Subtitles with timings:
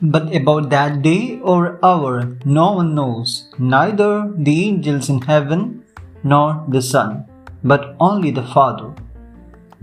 [0.00, 5.84] But about that day or hour no one knows, neither the angels in heaven
[6.22, 7.24] nor the Son,
[7.64, 8.94] but only the Father.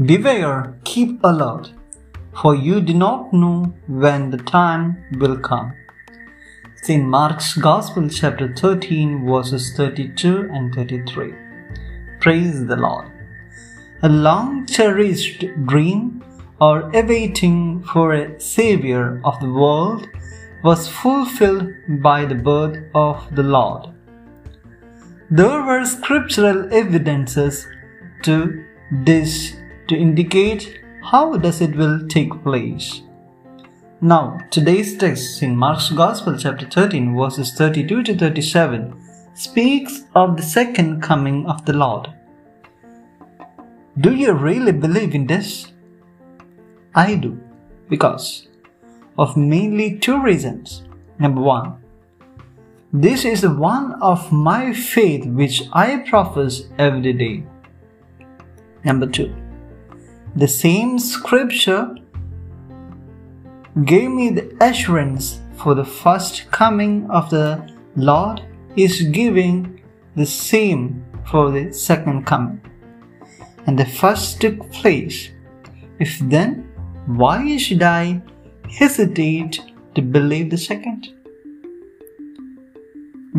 [0.03, 1.71] Beware, keep alert,
[2.41, 5.73] for you do not know when the time will come.
[6.83, 7.03] St.
[7.03, 11.33] Mark's Gospel, chapter 13, verses 32 and 33.
[12.19, 13.11] Praise the Lord.
[14.03, 16.23] A long cherished dream
[16.65, 20.07] or awaiting for a Savior of the world
[20.63, 21.67] was fulfilled
[22.01, 23.89] by the birth of the Lord.
[25.29, 27.67] There were scriptural evidences
[28.23, 28.65] to
[29.09, 29.57] this
[29.89, 30.63] to indicate
[31.11, 33.01] how does it will take place.
[34.01, 40.43] Now, today's text in Mark's Gospel, chapter 13, verses 32 to 37, speaks of the
[40.57, 42.09] second coming of the Lord.
[43.99, 45.71] Do you really believe in this?
[46.95, 47.37] I do,
[47.89, 48.47] because
[49.17, 50.83] of mainly two reasons.
[51.19, 51.77] Number one,
[52.93, 57.43] this is one of my faith which I profess every day.
[58.85, 59.35] Number two,
[60.37, 61.95] the same scripture
[63.83, 68.41] gave me the assurance for the first coming of the Lord
[68.77, 69.81] is giving
[70.15, 72.61] the same for the second coming.
[73.67, 75.31] And the first took place.
[75.99, 76.64] If then
[77.05, 78.19] why should I
[78.67, 79.61] hesitate
[79.93, 81.09] to believe the second?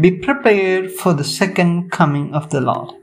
[0.01, 2.95] Be prepared for the second coming of the Lord.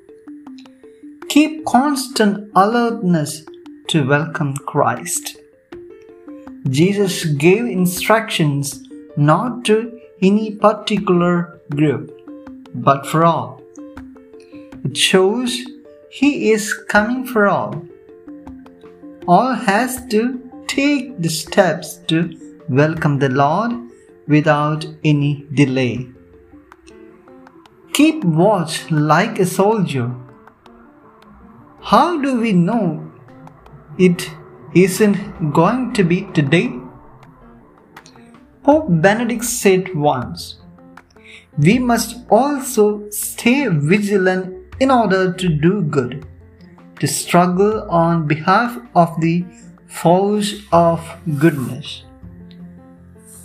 [1.27, 3.43] Keep constant alertness
[3.87, 5.35] to welcome Christ.
[6.69, 12.09] Jesus gave instructions not to any particular group,
[12.73, 13.61] but for all.
[14.85, 15.59] It shows
[16.09, 17.85] He is coming for all.
[19.27, 22.17] All has to take the steps to
[22.67, 23.73] welcome the Lord
[24.27, 26.07] without any delay.
[27.93, 30.11] Keep watch like a soldier.
[31.81, 33.11] How do we know
[33.99, 34.31] it
[34.73, 36.71] isn't going to be today?
[38.63, 40.59] Pope Benedict said once,
[41.57, 46.25] we must also stay vigilant in order to do good,
[46.99, 49.45] to struggle on behalf of the
[50.01, 50.99] force of
[51.37, 52.03] goodness.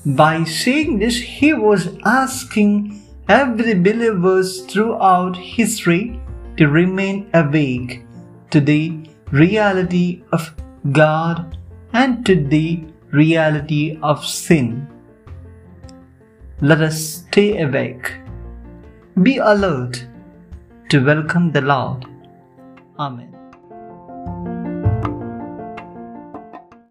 [0.06, 6.20] By saying this, he was asking every believer throughout history
[6.56, 8.02] to remain awake
[8.50, 10.54] to the reality of
[10.90, 11.58] God
[11.92, 14.88] and to the reality of sin.
[16.60, 18.12] Let us stay awake,
[19.22, 20.04] be alert
[20.88, 22.06] to welcome the Lord.
[22.98, 23.37] Amen.